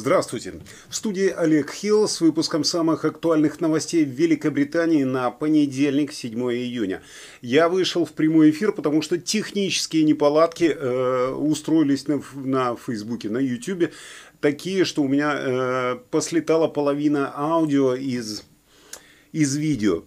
[0.00, 0.54] Здравствуйте.
[0.88, 7.02] В студии Олег Хилл с выпуском самых актуальных новостей в Великобритании на понедельник, 7 июня.
[7.42, 13.36] Я вышел в прямой эфир, потому что технические неполадки э, устроились на, на Фейсбуке, на
[13.36, 13.92] Ютубе,
[14.40, 18.42] такие, что у меня э, послетала половина аудио из,
[19.32, 20.04] из видео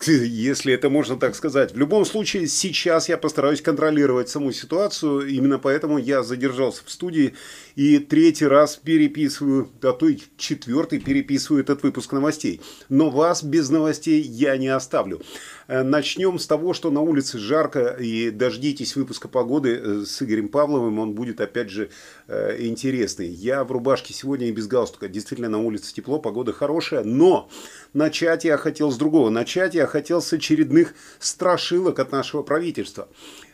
[0.06, 1.72] если это можно так сказать.
[1.72, 7.34] В любом случае, сейчас я постараюсь контролировать саму ситуацию, именно поэтому я задержался в студии
[7.76, 12.60] и третий раз переписываю, а то и четвертый переписываю этот выпуск новостей.
[12.88, 15.22] Но вас без новостей я не оставлю.
[15.66, 20.48] Э, начнем с того, что на улице жарко и дождитесь выпуска погоды э, с Игорем
[20.48, 21.90] Павловым, он будет опять же
[22.26, 23.28] э, интересный.
[23.28, 27.48] Я в рубашке сегодня и без галстука, действительно на улице тепло, погода хорошая, но
[27.92, 29.30] начать я хотел с другого.
[29.30, 33.08] Начать я хотел с очередных страшилок от нашего правительства.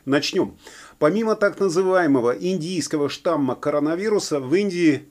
[0.05, 0.57] Начнем.
[0.99, 5.09] Помимо так называемого индийского штамма коронавируса, в Индии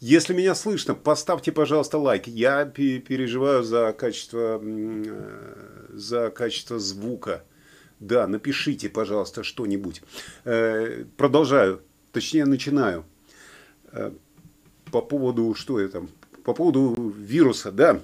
[0.00, 2.26] если меня слышно, поставьте, пожалуйста, лайк.
[2.26, 7.44] Я переживаю за качество, э, за качество звука.
[8.00, 10.02] Да, напишите, пожалуйста, что-нибудь.
[10.44, 13.04] Э, продолжаю, точнее начинаю.
[13.92, 14.10] Э,
[14.90, 16.08] по поводу, что я там,
[16.44, 18.00] по поводу вируса, да.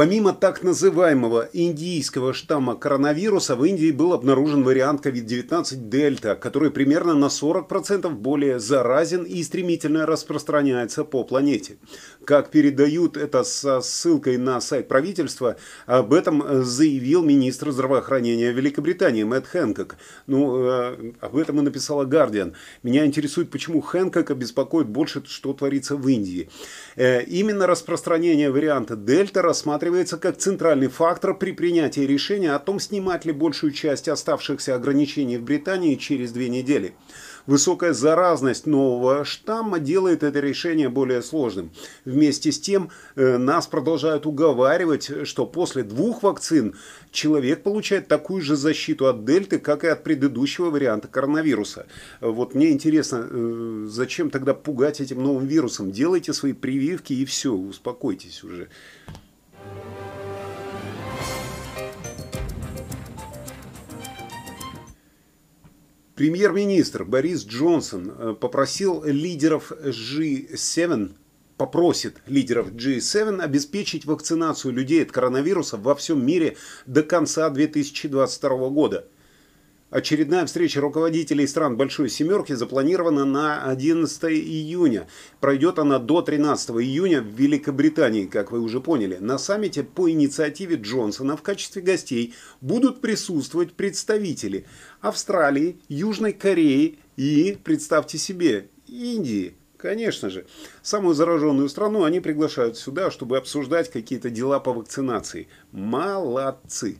[0.00, 7.12] Помимо так называемого индийского штамма коронавируса, в Индии был обнаружен вариант COVID-19 Дельта, который примерно
[7.12, 11.76] на 40% более заразен и стремительно распространяется по планете.
[12.24, 19.48] Как передают это со ссылкой на сайт правительства, об этом заявил министр здравоохранения Великобритании Мэтт
[19.48, 19.96] Хэнкок.
[20.26, 22.54] Ну, э, об этом и написала Guardian.
[22.82, 26.48] Меня интересует, почему Хэнкока беспокоит больше, что творится в Индии.
[26.96, 32.78] Э, именно распространение варианта Дельта рассматривается рассматривается как центральный фактор при принятии решения о том,
[32.78, 36.92] снимать ли большую часть оставшихся ограничений в Британии через две недели.
[37.46, 41.70] Высокая заразность нового штамма делает это решение более сложным.
[42.04, 46.74] Вместе с тем, э, нас продолжают уговаривать, что после двух вакцин
[47.10, 51.86] человек получает такую же защиту от дельты, как и от предыдущего варианта коронавируса.
[52.20, 55.90] Вот мне интересно, э, зачем тогда пугать этим новым вирусом?
[55.90, 58.68] Делайте свои прививки и все, успокойтесь уже.
[66.20, 71.14] Премьер-министр Борис Джонсон э, попросил лидеров G7
[71.56, 76.56] попросит лидеров G7 обеспечить вакцинацию людей от коронавируса во всем мире
[76.86, 79.06] до конца 2022 года.
[79.90, 85.08] Очередная встреча руководителей стран Большой Семерки запланирована на 11 июня.
[85.40, 89.16] Пройдет она до 13 июня в Великобритании, как вы уже поняли.
[89.16, 94.64] На саммите по инициативе Джонсона в качестве гостей будут присутствовать представители
[95.00, 99.54] Австралии, Южной Кореи и, представьте себе, Индии.
[99.76, 100.46] Конечно же.
[100.82, 105.48] Самую зараженную страну они приглашают сюда, чтобы обсуждать какие-то дела по вакцинации.
[105.72, 106.98] Молодцы!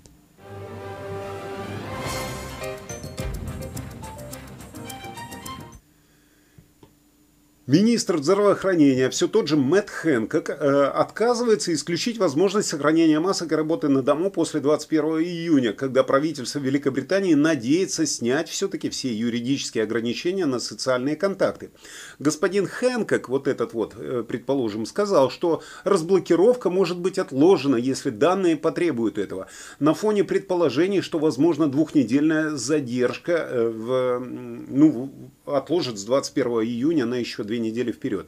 [7.73, 10.55] Министр здравоохранения, все тот же Мэтт Хэнкок, э,
[10.87, 17.35] отказывается исключить возможность сохранения масок и работы на дому после 21 июня, когда правительство Великобритании
[17.35, 21.71] надеется снять все-таки все юридические ограничения на социальные контакты.
[22.19, 28.57] Господин Хэнкок, вот этот вот, э, предположим, сказал, что разблокировка может быть отложена, если данные
[28.57, 29.47] потребуют этого.
[29.79, 35.13] На фоне предположений, что возможно двухнедельная задержка э, в, ну,
[35.47, 38.27] отложит с 21 июня на еще две недели вперед.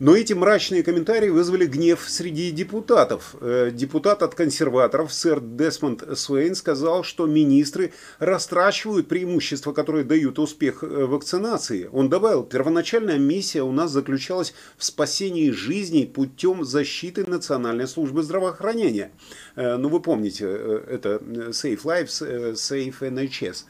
[0.00, 3.36] Но эти мрачные комментарии вызвали гнев среди депутатов.
[3.42, 10.82] Э, депутат от консерваторов, сэр Десмонд Суэйн, сказал, что министры растрачивают преимущества, которые дают успех
[10.82, 11.90] э, вакцинации.
[11.92, 19.12] Он добавил, первоначальная миссия у нас заключалась в спасении жизней путем защиты Национальной службы здравоохранения.
[19.54, 21.20] Э, ну, вы помните, это
[21.50, 23.64] Safe Lives, Safe NHS.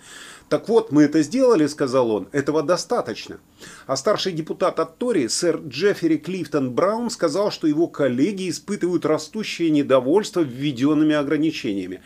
[0.50, 3.38] Так вот, мы это сделали, сказал он, этого достаточно.
[3.86, 9.70] А старший депутат от Тори, сэр Джеффери Клифтон Браун, сказал, что его коллеги испытывают растущее
[9.70, 12.02] недовольство введенными ограничениями.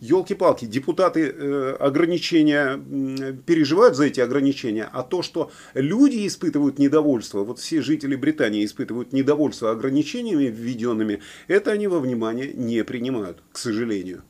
[0.00, 7.42] Елки-палки, депутаты э, ограничения э, переживают за эти ограничения, а то, что люди испытывают недовольство,
[7.42, 13.58] вот все жители Британии испытывают недовольство ограничениями введенными, это они во внимание не принимают, к
[13.58, 14.22] сожалению.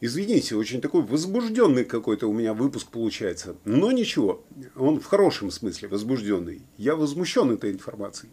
[0.00, 3.56] Извините, очень такой возбужденный какой-то у меня выпуск получается.
[3.64, 4.44] Но ничего,
[4.76, 6.62] он в хорошем смысле возбужденный.
[6.78, 8.32] Я возмущен этой информацией.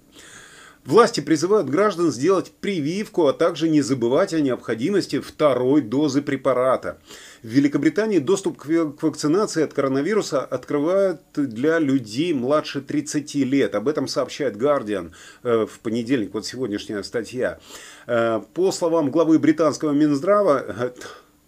[0.88, 7.02] Власти призывают граждан сделать прививку, а также не забывать о необходимости второй дозы препарата.
[7.44, 8.68] В Великобритании доступ к
[9.02, 13.76] вакцинации от коронавируса открывают для людей младше 30 лет.
[13.76, 15.12] Об этом сообщает Guardian
[15.44, 17.60] э, в понедельник, вот сегодняшняя статья.
[18.06, 20.92] Э, по словам главы британского Минздрава, э,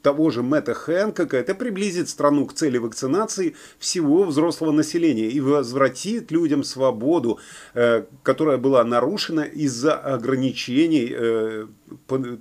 [0.01, 6.31] того же Мэтта Хэнкока, это приблизит страну к цели вакцинации всего взрослого населения и возвратит
[6.31, 7.39] людям свободу,
[7.73, 11.67] э, которая была нарушена из-за ограничений э,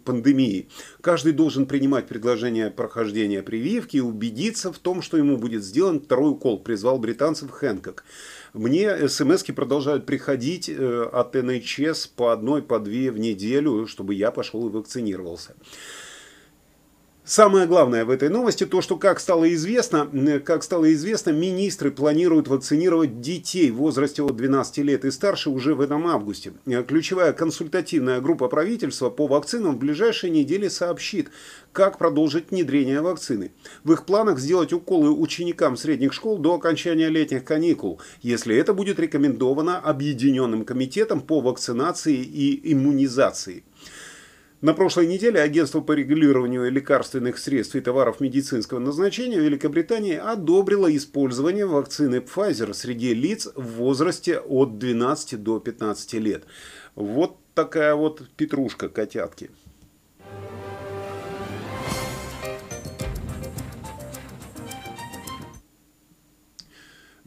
[0.04, 0.68] пандемии.
[1.00, 6.32] Каждый должен принимать предложение прохождения прививки и убедиться в том, что ему будет сделан второй
[6.32, 8.04] укол, призвал британцев Хэнкок.
[8.54, 14.30] Мне смс продолжают приходить э, от НХС по одной, по две в неделю, чтобы я
[14.30, 15.54] пошел и вакцинировался.
[17.28, 20.08] Самое главное в этой новости то, что, как стало известно,
[20.42, 25.74] как стало известно, министры планируют вакцинировать детей в возрасте от 12 лет и старше уже
[25.74, 26.54] в этом августе.
[26.86, 31.28] Ключевая консультативная группа правительства по вакцинам в ближайшие недели сообщит,
[31.72, 33.52] как продолжить внедрение вакцины.
[33.84, 38.98] В их планах сделать уколы ученикам средних школ до окончания летних каникул, если это будет
[38.98, 43.64] рекомендовано Объединенным комитетом по вакцинации и иммунизации.
[44.60, 51.64] На прошлой неделе агентство по регулированию лекарственных средств и товаров медицинского назначения Великобритании одобрило использование
[51.64, 56.42] вакцины Pfizer среди лиц в возрасте от 12 до 15 лет.
[56.96, 59.50] Вот такая вот петрушка котятки.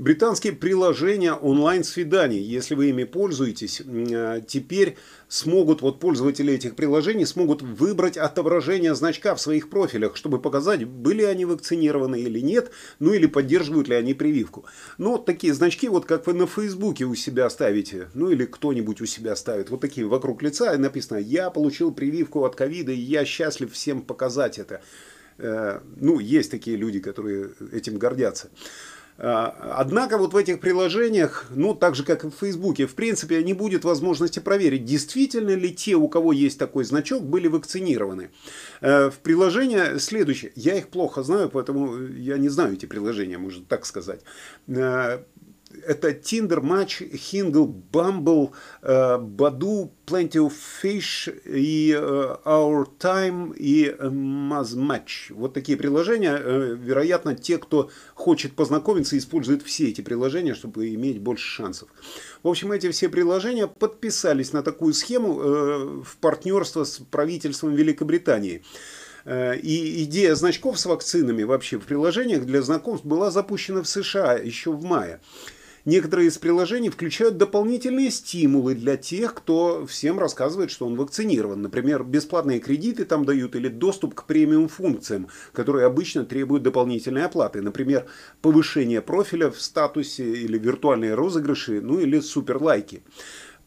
[0.02, 7.62] Британские приложения онлайн-свиданий, если вы ими пользуетесь, э, теперь смогут, вот пользователи этих приложений смогут
[7.62, 13.28] выбрать отображение значка в своих профилях, чтобы показать, были они вакцинированы или нет, ну или
[13.28, 14.66] поддерживают ли они прививку.
[14.98, 19.06] Но такие значки, вот как вы на Фейсбуке у себя ставите, ну или кто-нибудь у
[19.06, 23.72] себя ставит, вот такие вокруг лица, написано «Я получил прививку от ковида, и я счастлив
[23.72, 24.82] всем показать это».
[25.38, 28.50] Э, ну, есть такие люди, которые этим гордятся.
[29.24, 33.44] А, однако вот в этих приложениях, ну так же как и в Фейсбуке, в принципе
[33.44, 38.32] не будет возможности проверить, действительно ли те, у кого есть такой значок, были вакцинированы.
[38.82, 40.52] Э, в приложение следующее.
[40.56, 44.22] Я их плохо знаю, поэтому я не знаю эти приложения, можно так сказать.
[45.82, 48.52] Э, это Tinder, Match, Hingle, Bumble,
[48.82, 55.32] э, Badu, Plenty of Fish и э, Our Time и Match.
[55.32, 56.38] Вот такие приложения.
[56.38, 61.90] Э, вероятно, те, кто хочет познакомиться, используют все эти приложения, чтобы иметь больше шансов.
[62.44, 68.64] В общем, эти все приложения подписались на такую схему в партнерство с правительством Великобритании.
[69.28, 74.72] И идея значков с вакцинами вообще в приложениях для знакомств была запущена в США еще
[74.72, 75.22] в мае.
[75.86, 81.62] Некоторые из приложений включают дополнительные стимулы для тех, кто всем рассказывает, что он вакцинирован.
[81.62, 87.62] Например, бесплатные кредиты там дают или доступ к премиум функциям, которые обычно требуют дополнительной оплаты.
[87.62, 88.06] Например,
[88.44, 93.02] повышение профиля в статусе или виртуальные розыгрыши, ну или суперлайки.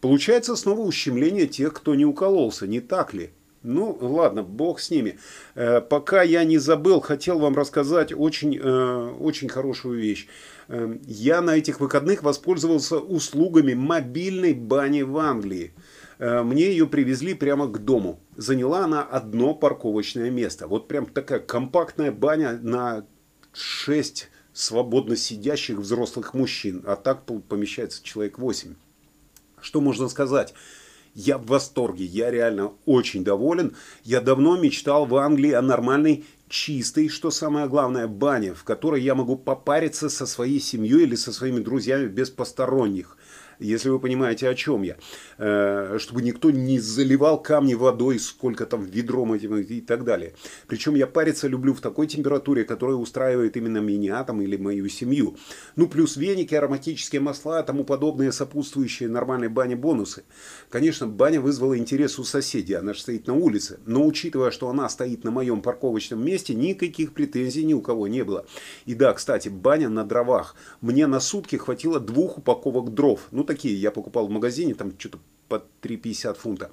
[0.01, 3.33] Получается снова ущемление тех, кто не укололся, не так ли?
[3.65, 5.19] Ну, ладно, бог с ними.
[5.55, 10.29] Э, пока я не забыл, хотел вам рассказать очень, э, очень хорошую вещь.
[10.69, 15.73] Э, я на этих выходных воспользовался услугами мобильной бани в Англии.
[16.19, 18.21] Э, мне ее привезли прямо к дому.
[18.37, 20.67] Заняла она одно парковочное место.
[20.67, 23.07] Вот прям такая компактная баня на
[23.55, 26.85] 6 свободно сидящих взрослых мужчин.
[26.87, 28.75] А так помещается человек 8.
[29.59, 30.53] Что можно сказать?
[31.15, 33.77] Я в восторге, я реально очень доволен.
[34.03, 39.15] Я давно мечтал в Англии о нормальной чистой, что самое главное, бане, в которой я
[39.15, 43.17] могу попариться со своей семьей или со своими друзьями без посторонних
[43.59, 44.97] если вы понимаете, о чем я.
[45.39, 50.35] Э, чтобы никто не заливал камни водой, сколько там ведром этим и так далее.
[50.67, 55.37] Причем я париться люблю в такой температуре, которая устраивает именно меня там или мою семью.
[55.77, 60.25] Ну, плюс веники, ароматические масла, тому подобные сопутствующие нормальной бане бонусы.
[60.69, 63.79] Конечно, баня вызвала интерес у соседей, она же стоит на улице.
[63.87, 68.25] Но учитывая, что она стоит на моем парковочном месте, никаких претензий ни у кого не
[68.25, 68.47] было.
[68.87, 70.57] И да, кстати, баня на дровах.
[70.81, 73.29] Мне на сутки хватило двух упаковок дров.
[73.31, 76.71] Ну, такие я покупал в магазине, там что-то по 3,50 фунта.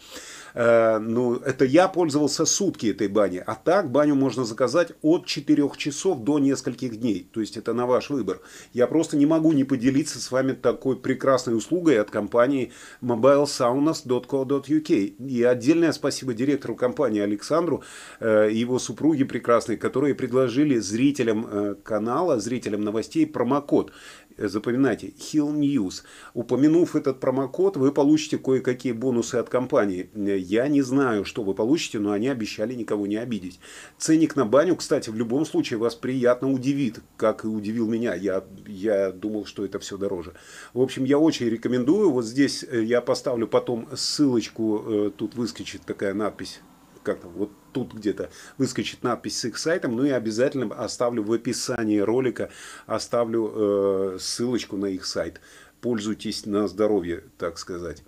[0.54, 3.44] Э, ну, это я пользовался сутки этой бани.
[3.46, 7.28] А так баню можно заказать от 4 часов до нескольких дней.
[7.32, 8.40] То есть это на ваш выбор.
[8.74, 14.90] Я просто не могу не поделиться с вами такой прекрасной услугой от компании mobilesaunas.co.uk.
[14.92, 17.84] И отдельное спасибо директору компании Александру
[18.20, 23.92] э, и его супруге прекрасной, которые предложили зрителям э, канала, зрителям новостей промокод
[24.38, 26.04] Запоминайте, Hill News.
[26.34, 30.10] Упомянув этот промокод, вы получите кое-какие бонусы от компании.
[30.16, 33.60] Я не знаю, что вы получите, но они обещали никого не обидеть.
[33.98, 38.16] Ценник на баню, кстати, в любом случае вас приятно удивит, как и удивил меня.
[38.16, 40.34] Я, я думал, что это все дороже.
[40.74, 42.12] В общем, я очень рекомендую.
[42.12, 46.62] Вот здесь э, я поставлю потом ссылочку, э, тут выскочит такая надпись
[47.04, 52.00] как-то вот тут где-то выскочит надпись с их сайтом, ну и обязательно оставлю в описании
[52.00, 52.50] ролика,
[52.86, 55.42] оставлю э, ссылочку на их сайт.
[55.82, 58.04] Пользуйтесь на здоровье, так сказать.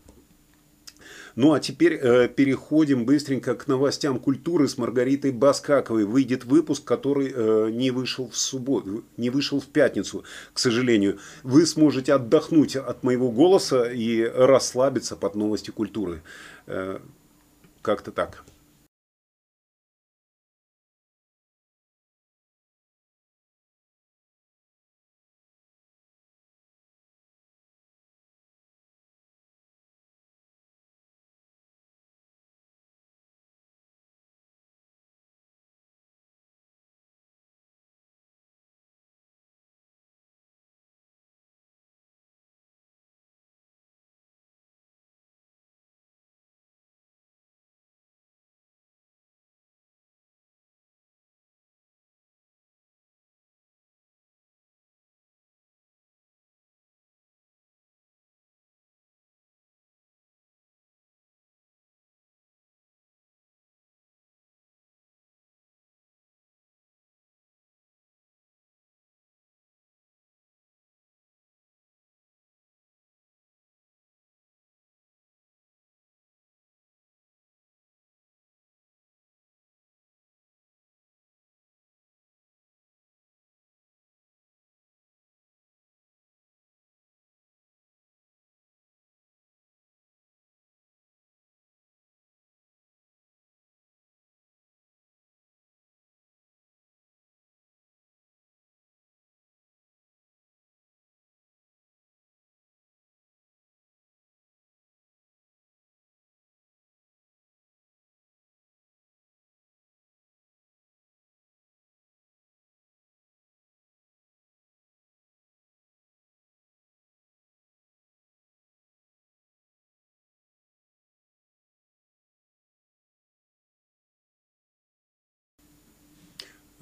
[1.36, 6.06] Ну а теперь э, переходим быстренько к новостям культуры с Маргаритой Баскаковой.
[6.06, 10.24] Выйдет выпуск, который э, не вышел в субботу, не вышел в пятницу,
[10.54, 11.20] к сожалению.
[11.42, 16.22] Вы сможете отдохнуть от моего голоса и расслабиться под новости культуры.
[16.68, 17.00] Э,
[17.82, 18.44] как-то так.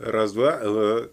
[0.03, 0.60] Раз, два.
[0.62, 1.08] Э,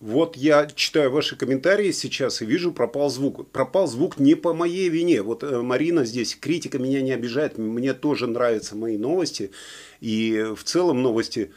[0.00, 3.48] вот я читаю ваши комментарии сейчас и вижу, пропал звук.
[3.52, 5.22] Пропал звук не по моей вине.
[5.22, 7.58] Вот э, Марина здесь, критика меня не обижает.
[7.58, 9.52] Мне тоже нравятся мои новости.
[10.00, 11.52] И в целом новости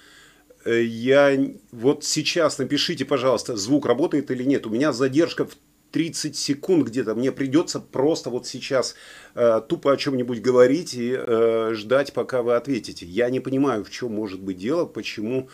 [0.66, 1.36] э, я
[1.72, 4.68] вот сейчас напишите, пожалуйста, звук работает или нет.
[4.68, 5.58] У меня задержка в
[5.92, 7.16] 30 секунд где-то.
[7.16, 8.94] Мне придется просто вот сейчас
[9.34, 13.08] э, тупо о чем-нибудь говорить и э, ждать, пока вы ответите.
[13.08, 15.50] Я не понимаю, в чем может быть дело, почему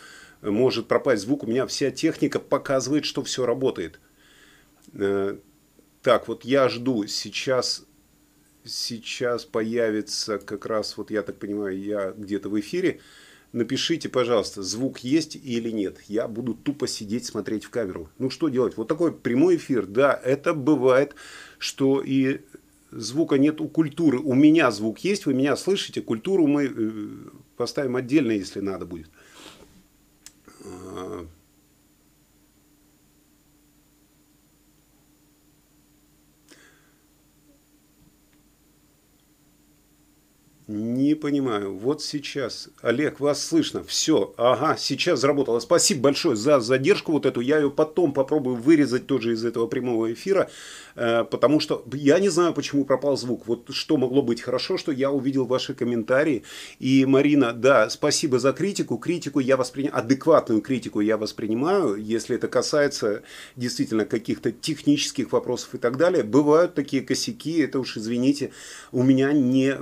[0.50, 4.00] может пропасть звук, у меня вся техника показывает, что все работает.
[4.92, 5.36] Э,
[6.02, 7.84] так, вот я жду, сейчас,
[8.64, 13.00] сейчас появится как раз, вот я так понимаю, я где-то в эфире.
[13.52, 15.98] Напишите, пожалуйста, звук есть или нет.
[16.08, 18.10] Я буду тупо сидеть, смотреть в камеру.
[18.18, 18.76] Ну, что делать?
[18.76, 19.86] Вот такой прямой эфир.
[19.86, 21.14] Да, это бывает,
[21.58, 22.40] что и
[22.90, 24.18] звука нет у культуры.
[24.18, 26.02] У меня звук есть, вы меня слышите.
[26.02, 27.08] Культуру мы э,
[27.56, 29.08] поставим отдельно, если надо будет.
[30.96, 31.24] Uh,
[40.74, 41.76] Не понимаю.
[41.76, 42.68] Вот сейчас.
[42.82, 43.84] Олег, вас слышно.
[43.84, 44.34] Все.
[44.36, 45.60] Ага, сейчас заработало.
[45.60, 47.40] Спасибо большое за задержку вот эту.
[47.40, 50.50] Я ее потом попробую вырезать тоже из этого прямого эфира.
[50.96, 53.46] Э, потому что я не знаю, почему пропал звук.
[53.46, 56.42] Вот что могло быть хорошо, что я увидел ваши комментарии.
[56.80, 58.98] И, Марина, да, спасибо за критику.
[58.98, 63.22] Критику я воспринимаю, адекватную критику я воспринимаю, если это касается
[63.54, 66.24] действительно каких-то технических вопросов и так далее.
[66.24, 68.50] Бывают такие косяки, это уж извините,
[68.90, 69.72] у меня не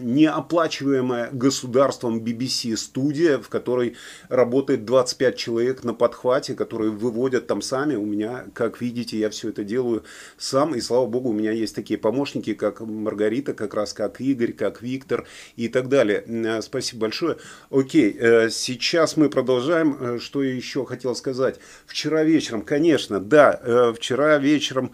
[0.00, 3.96] неоплачиваемая государством BBC студия, в которой
[4.28, 7.94] работает 25 человек на подхвате, которые выводят там сами.
[7.94, 10.04] У меня, как видите, я все это делаю
[10.38, 10.74] сам.
[10.74, 14.82] И слава богу, у меня есть такие помощники, как Маргарита, как раз как Игорь, как
[14.82, 16.24] Виктор и так далее.
[16.26, 17.36] Э, спасибо большое.
[17.70, 19.96] Окей, э, сейчас мы продолжаем.
[20.00, 21.58] Э, что я еще хотел сказать?
[21.86, 24.92] Вчера вечером, конечно, да, вчера вечером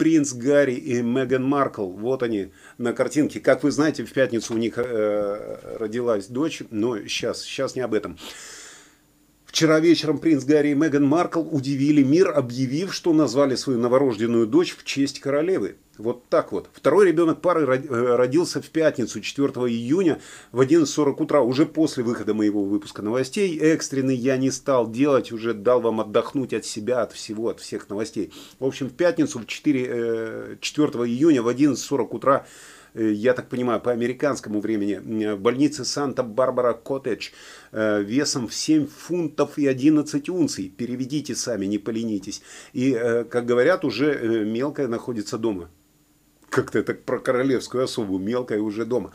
[0.00, 1.86] принц Гарри и Меган Маркл.
[1.86, 3.38] Вот они на картинке.
[3.38, 6.62] Как вы знаете, в пятницу у них э, родилась дочь.
[6.70, 8.16] Но сейчас, сейчас не об этом.
[9.50, 14.76] Вчера вечером принц Гарри и Меган Маркл удивили мир, объявив, что назвали свою новорожденную дочь
[14.76, 15.74] в честь королевы.
[15.98, 16.70] Вот так вот.
[16.72, 20.20] Второй ребенок пары э, родился в пятницу, 4 июня
[20.52, 23.58] в 11.40 утра, уже после выхода моего выпуска новостей.
[23.58, 27.88] Экстренный я не стал делать, уже дал вам отдохнуть от себя, от всего, от всех
[27.88, 28.32] новостей.
[28.60, 32.46] В общем, в пятницу, в 4, 4 э, июня в 11.40 утра
[32.94, 37.30] я так понимаю, по американскому времени, в больнице Санта-Барбара Коттедж
[37.72, 40.72] э, весом в 7 фунтов и 11 унций.
[40.76, 42.42] Переведите сами, не поленитесь.
[42.72, 45.70] И, э, как говорят, уже мелкая находится дома.
[46.48, 49.12] Как-то так про королевскую особу, мелкая уже дома.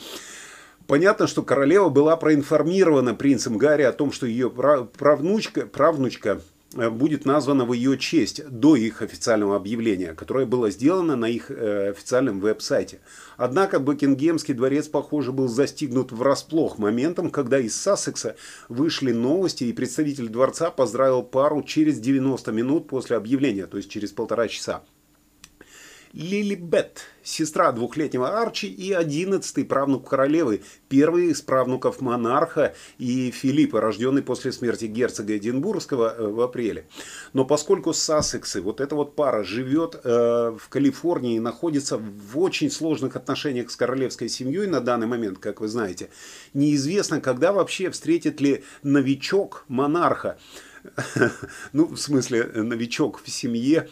[0.88, 7.26] Понятно, что королева была проинформирована принцем Гарри о том, что ее правнучка, правнучка Э, будет
[7.26, 12.40] названа в ее честь до их официального объявления, которое было сделано на их э, официальном
[12.40, 13.00] веб-сайте.
[13.38, 18.36] Однако Букингемский дворец, похоже, был застигнут врасплох моментом, когда из Сассекса
[18.70, 24.12] вышли новости, и представитель дворца поздравил пару через 90 минут после объявления, то есть через
[24.12, 24.84] полтора часа.
[26.16, 33.82] Лили Бет, сестра двухлетнего Арчи и одиннадцатый правнук королевы, первый из правнуков монарха и Филиппа,
[33.82, 36.88] рожденный после смерти герцога Эдинбургского э, в апреле.
[37.34, 42.72] Но поскольку Сассексы, вот эта вот пара, живет э, в Калифорнии и находится в очень
[42.72, 46.10] сложных отношениях с королевской семьей на данный момент, как вы знаете,
[46.54, 50.38] неизвестно, когда вообще встретит ли новичок монарха,
[51.74, 53.90] ну, в смысле, новичок в семье,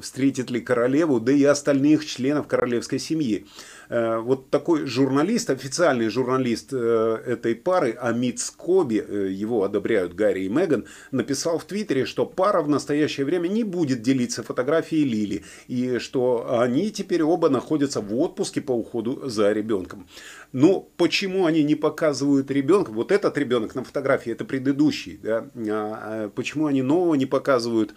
[0.00, 3.46] встретит ли королеву, да и остальных членов королевской семьи.
[3.90, 10.48] Э, вот такой журналист, официальный журналист э, этой пары, Амит Скоби, его одобряют Гарри и
[10.48, 15.98] Меган, написал в Твиттере, что пара в настоящее время не будет делиться фотографией Лили, и
[15.98, 20.06] что они теперь оба находятся в отпуске по уходу за ребенком.
[20.52, 22.90] Но почему они не показывают ребенка?
[22.90, 25.18] Вот этот ребенок на фотографии, это предыдущий.
[25.20, 25.50] Да?
[25.56, 27.92] А почему они нового не показывают?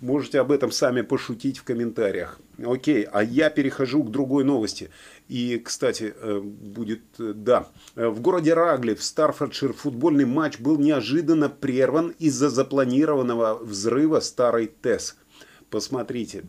[0.00, 2.38] Можете об этом сами пошутить в комментариях.
[2.64, 4.90] Окей, а я перехожу к другой новости.
[5.28, 11.48] И, кстати, э, будет, э, да, в городе Рагли в Старфордшир футбольный матч был неожиданно
[11.48, 15.16] прерван из-за запланированного взрыва старой ТЭС.
[15.70, 16.44] Посмотрите.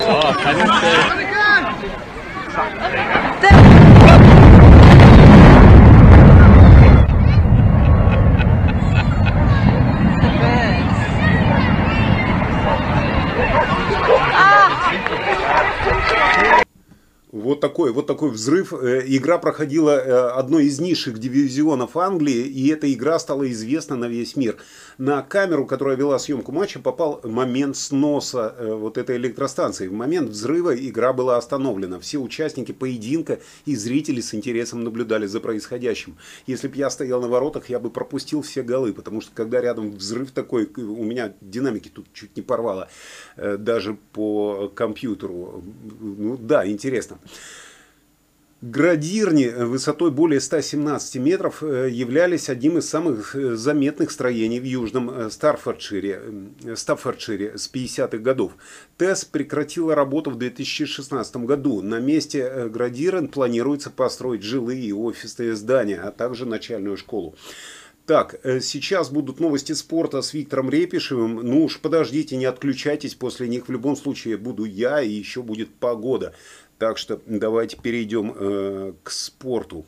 [17.35, 18.71] Вот такой, вот такой взрыв.
[18.71, 24.05] Э, игра проходила э, одной из низших дивизионов Англии, и эта игра стала известна на
[24.05, 24.55] весь мир.
[24.97, 29.89] На камеру, которая вела съемку матча, попал момент сноса э, вот этой электростанции.
[29.89, 31.99] В момент взрыва игра была остановлена.
[31.99, 36.15] Все участники поединка и зрители с интересом наблюдали за происходящим.
[36.47, 39.91] Если бы я стоял на воротах, я бы пропустил все голы, потому что когда рядом
[39.91, 42.87] взрыв такой, у меня динамики тут чуть не порвало,
[43.35, 45.61] даже по компьютеру.
[45.99, 47.19] Ну да, интересно.
[48.61, 55.09] Градирни высотой более 117 метров э, являлись одним из самых э, заметных строений в Южном
[55.11, 56.21] э, Старфордшире,
[56.73, 58.53] Стаффордшире с 50-х годов.
[58.97, 61.83] ТЭС прекратила работу в 2016 году.
[61.83, 67.35] На месте Градирен планируется построить жилые и офисные здания, а также начальную школу.
[68.07, 71.37] Так, сейчас будут новости спорта с Виктором Репишевым.
[71.37, 75.73] Ну уж подождите, не отключайтесь, после них в любом случае буду я и еще будет
[75.73, 76.35] погода.
[76.77, 79.85] Так что давайте перейдем э, к спорту.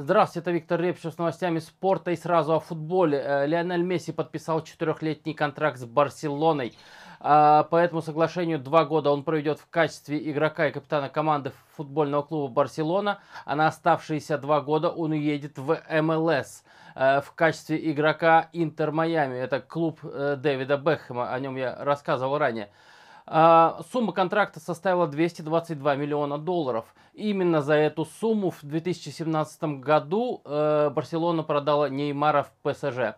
[0.00, 3.18] Здравствуйте, это Виктор Репчев с новостями спорта и сразу о футболе.
[3.18, 6.74] Э, Лионель Месси подписал четырехлетний контракт с Барселоной.
[7.20, 12.22] А, по этому соглашению два года он проведет в качестве игрока и капитана команды футбольного
[12.22, 18.48] клуба Барселона, а на оставшиеся два года он уедет в МЛС э, в качестве игрока
[18.52, 19.36] Интер Майами.
[19.36, 22.70] Это клуб э, Дэвида Бекхэма, о нем я рассказывал ранее.
[23.26, 26.86] А, сумма контракта составила 222 миллиона долларов.
[27.14, 33.16] Именно за эту сумму в 2017 году э, Барселона продала Неймара в ПСЖ.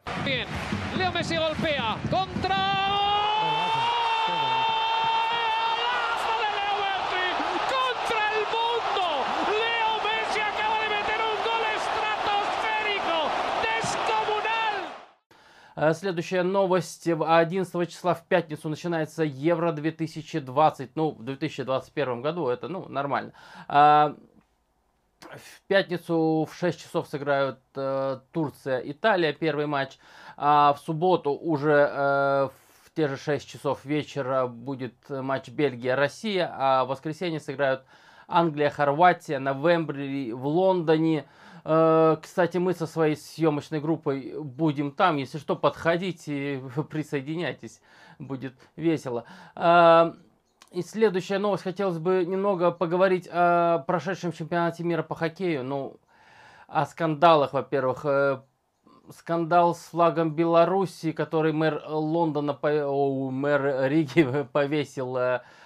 [0.97, 2.71] Лео Месси golpea contra
[15.70, 17.09] Э, следующая новость.
[17.09, 20.95] 11 числа в пятницу начинается Евро 2020.
[20.95, 23.33] Ну, в 2021 году это, ну, нормально.
[23.67, 24.15] А,
[25.21, 29.99] в пятницу в 6 часов сыграют э, Турция, Италия, первый матч.
[30.37, 32.49] А в субботу уже э,
[32.85, 37.85] в те же 6 часов вечера будет матч Бельгия-Россия, а в воскресенье сыграют
[38.29, 41.21] Англия-Хорватия на Вембли в Лондоне.
[41.21, 41.25] Э,
[41.63, 45.17] кстати, мы со своей съемочной группой будем там.
[45.17, 47.81] Если что, подходите, присоединяйтесь.
[48.19, 49.25] Будет весело.
[49.55, 50.13] Э,
[50.73, 51.65] и следующая новость.
[51.65, 55.65] Хотелось бы немного поговорить о прошедшем чемпионате мира по хоккею.
[55.65, 55.97] Ну,
[56.67, 58.05] о скандалах, во-первых.
[58.05, 58.41] Э,
[59.15, 65.13] скандал с флагом Беларуси, который мэр Лондона, о, мэр Риги повесил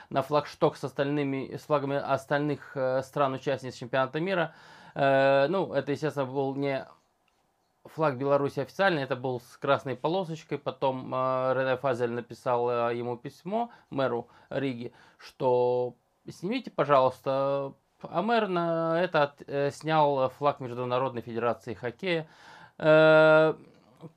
[0.09, 4.55] на флагшток с остальными, с флагами остальных стран-участниц чемпионата мира.
[4.95, 6.87] Э, ну, это, естественно, был не
[7.85, 10.59] флаг Беларуси официальный, это был с красной полосочкой.
[10.59, 15.95] Потом э, Рене Фазель написал э, ему письмо, мэру Риги, что
[16.29, 17.75] снимите, пожалуйста.
[18.03, 22.29] А мэр на это от, э, снял флаг Международной Федерации Хоккея.
[22.79, 23.55] Э,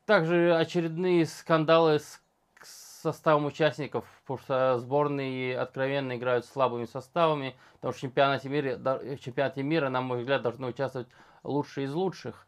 [0.06, 2.22] также очередные скандалы с
[3.12, 9.20] составом участников, потому что сборные откровенно играют слабыми составами, потому что в чемпионате мира, в
[9.20, 11.08] чемпионате мира, на мой взгляд, должны участвовать
[11.44, 12.46] лучшие из лучших.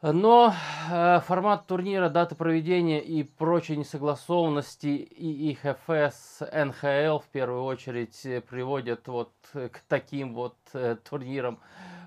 [0.00, 0.54] Но
[0.92, 9.08] э, формат турнира, дата проведения и прочие несогласованности и ИХФС, НХЛ в первую очередь приводят
[9.08, 11.58] вот к таким вот э, турнирам,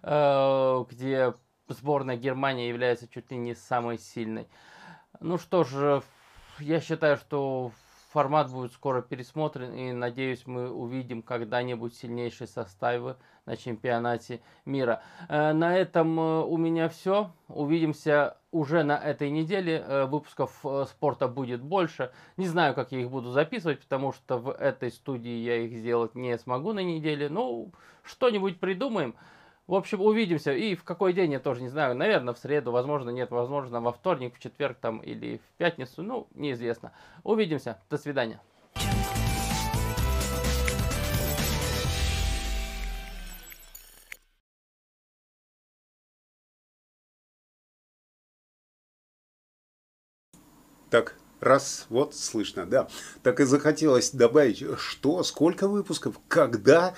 [0.03, 1.33] э, где
[1.67, 4.47] сборная Германии является чуть ли не самой сильной.
[5.19, 6.01] Ну что ж,
[6.59, 7.71] я считаю, что
[8.11, 15.01] формат будет скоро пересмотрен, и надеюсь, мы увидим когда-нибудь сильнейшие составы на чемпионате мира.
[15.29, 17.31] Э, на этом э, у меня все.
[17.47, 19.83] Увидимся уже на этой неделе.
[19.85, 22.11] Э, выпусков спорта будет больше.
[22.37, 26.15] Не знаю, как я их буду записывать, потому что в этой студии я их сделать
[26.15, 27.29] не смогу на неделе.
[27.29, 27.71] Ну,
[28.03, 29.15] что-нибудь придумаем.
[29.67, 30.51] В общем, увидимся.
[30.53, 31.95] И в какой день, я тоже не знаю.
[31.95, 36.03] Наверное, в среду, возможно, нет, возможно, во вторник, в четверг там или в пятницу.
[36.03, 36.91] Ну, неизвестно.
[37.23, 37.79] Увидимся.
[37.89, 38.41] До свидания.
[50.89, 52.89] Так, раз, вот слышно, да.
[53.23, 56.93] Так и захотелось добавить, что, сколько выпусков, когда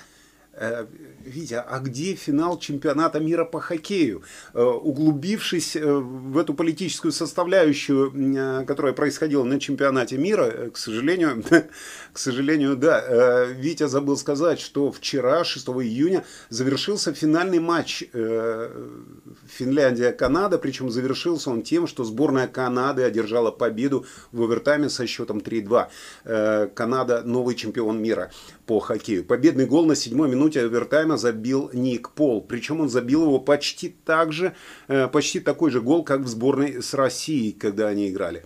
[1.24, 4.22] Витя, а где финал чемпионата мира по хоккею?
[4.52, 11.42] Э, углубившись э, в эту политическую составляющую, которая происходила на чемпионате мира, к сожалению,
[12.12, 20.90] к сожалению, да, Витя забыл сказать, что вчера, 6 июня, завершился финальный матч Финляндия-Канада, причем
[20.90, 26.70] завершился он тем, что сборная Канады одержала победу в овертайме со счетом 3-2.
[26.74, 28.32] Канада новый чемпион мира
[28.66, 29.24] по хоккею.
[29.24, 32.42] Победный гол на седьмой минуте овертайма забил Ник Пол.
[32.42, 34.54] Причем он забил его почти так же,
[34.88, 38.44] э, почти такой же гол, как в сборной с Россией, когда они играли.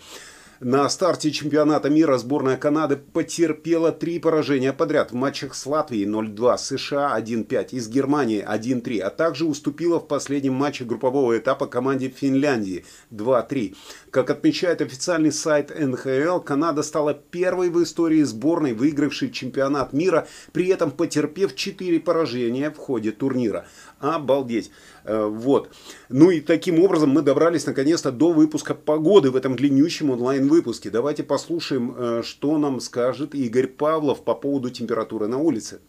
[0.61, 6.59] На старте чемпионата мира сборная Канады потерпела три поражения подряд в матчах с Латвией 0-2,
[6.59, 12.09] США 1-5 и с Германией 1-3, а также уступила в последнем матче группового этапа команде
[12.09, 13.77] Финляндии 2-3.
[14.11, 20.67] Как отмечает официальный сайт НХЛ, Канада стала первой в истории сборной, выигравшей чемпионат мира, при
[20.67, 23.69] этом потерпев четыре поражения в ходе турнира.
[24.01, 24.71] Обалдеть.
[25.05, 25.75] Э, вот.
[26.09, 30.91] Ну и таким образом мы добрались наконец-то до выпуска погоды в этом длиннющем онлайн-выпуске.
[30.91, 35.81] Давайте послушаем, э, что нам скажет Игорь Павлов по поводу температуры на улице.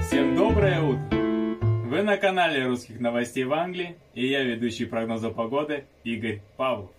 [0.00, 1.16] Всем доброе утро!
[1.88, 6.90] Вы на канале русских новостей в Англии, и я ведущий прогноза погоды Игорь Павлов.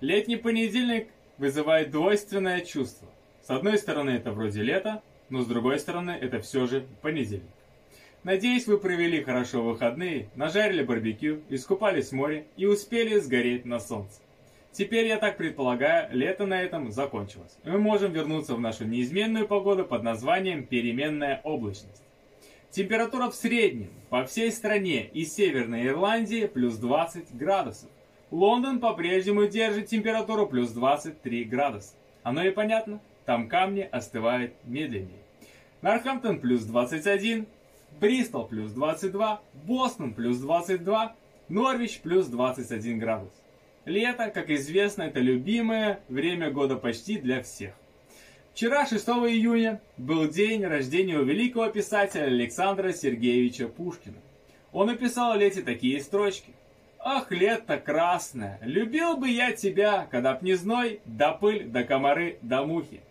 [0.00, 3.08] Летний понедельник вызывает двойственное чувство.
[3.48, 7.48] С одной стороны это вроде лето, но с другой стороны это все же понедельник.
[8.22, 14.20] Надеюсь, вы провели хорошо выходные, нажарили барбекю, искупались в море и успели сгореть на солнце.
[14.70, 17.56] Теперь, я так предполагаю, лето на этом закончилось.
[17.64, 22.02] Мы можем вернуться в нашу неизменную погоду под названием переменная облачность.
[22.68, 27.88] Температура в среднем по всей стране и Северной Ирландии плюс 20 градусов.
[28.30, 31.94] Лондон по-прежнему держит температуру плюс 23 градуса.
[32.22, 33.00] Оно и понятно.
[33.28, 35.20] Там камни остывают медленнее.
[35.82, 37.46] Норхамптон плюс 21,
[38.00, 41.14] Бристол плюс 22, Бостон плюс 22,
[41.50, 43.34] Норвич плюс 21 градус.
[43.84, 47.74] Лето, как известно, это любимое время года почти для всех.
[48.54, 54.16] Вчера, 6 июня, был день рождения у великого писателя Александра Сергеевича Пушкина.
[54.72, 56.54] Он написал о лете такие строчки.
[56.98, 62.38] «Ах, лето красное, любил бы я тебя, когда б не зной, да пыль, да комары,
[62.40, 63.02] да мухи.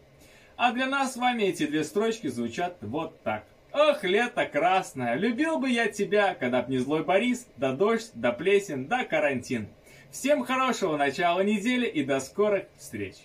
[0.57, 3.45] А для нас с вами эти две строчки звучат вот так.
[3.73, 8.31] Ох, лето красное, любил бы я тебя, когда б не злой Борис, да дождь, да
[8.31, 9.67] плесен, да карантин.
[10.09, 13.17] Всем хорошего начала недели и до скорых встреч.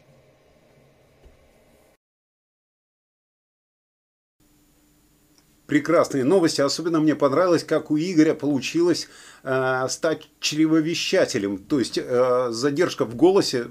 [5.73, 6.61] Прекрасные новости.
[6.61, 9.09] Особенно мне понравилось, как у Игоря получилось
[9.43, 11.57] э, стать чревовещателем.
[11.57, 13.65] То есть э, задержка в голосе,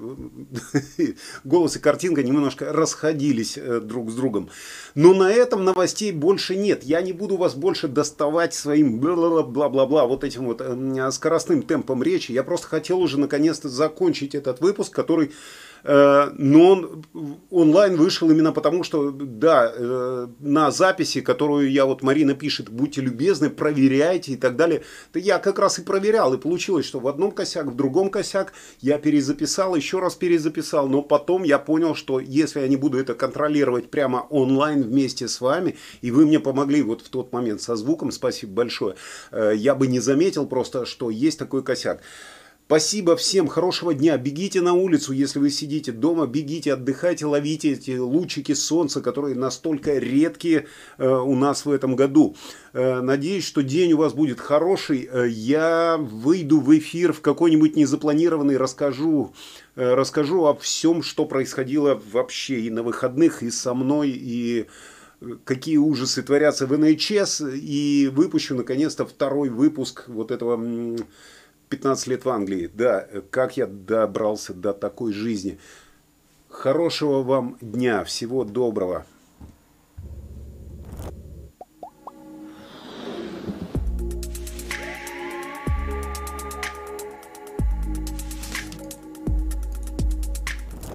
[1.43, 4.49] голос и картинка немножко расходились э, друг с другом.
[4.95, 6.83] Но на этом новостей больше нет.
[6.83, 12.31] Я не буду вас больше доставать своим бла-бла-бла, вот этим вот э, скоростным темпом речи.
[12.31, 15.33] Я просто хотел уже наконец-то закончить этот выпуск, который
[15.83, 17.05] но он
[17.49, 23.01] онлайн вышел именно потому, что, да, э, на записи, которую я вот, Марина пишет, будьте
[23.01, 27.07] любезны, проверяйте и так далее, то я как раз и проверял, и получилось, что в
[27.07, 32.19] одном косяк, в другом косяк, я перезаписал, еще раз перезаписал, но потом я понял, что
[32.19, 36.81] если я не буду это контролировать прямо онлайн вместе с вами, и вы мне помогли
[36.81, 38.95] вот в тот момент со звуком, спасибо большое,
[39.31, 42.01] э, я бы не заметил просто, что есть такой косяк.
[42.71, 44.17] Спасибо всем, хорошего дня.
[44.17, 49.97] Бегите на улицу, если вы сидите дома, бегите, отдыхайте, ловите эти лучики солнца, которые настолько
[49.97, 52.37] редкие э, у нас в этом году.
[52.71, 55.09] Э, надеюсь, что день у вас будет хороший.
[55.11, 59.33] Э, я выйду в эфир в какой-нибудь незапланированный, расскажу,
[59.75, 64.67] э, расскажу о всем, что происходило вообще и на выходных, и со мной, и
[65.43, 70.55] какие ужасы творятся в НХС, и выпущу наконец-то второй выпуск вот этого
[71.71, 72.69] 15 лет в Англии.
[72.71, 75.57] Да, как я добрался до такой жизни.
[76.49, 79.05] Хорошего вам дня, всего доброго.